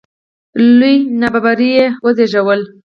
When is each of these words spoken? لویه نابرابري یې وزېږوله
لویه 0.79 1.05
نابرابري 1.21 1.69
یې 1.77 1.85
وزېږوله 2.03 2.65